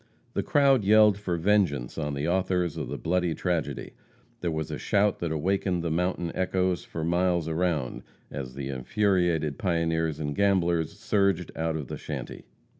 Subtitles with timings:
[0.33, 3.93] The crowd yelled for vengeance on the authors of the bloody tragedy.
[4.39, 8.01] There was a shout that awakened the mountain echoes for miles around,
[8.31, 12.45] as the infuriated pioneers and gamblers surged out of the shanty.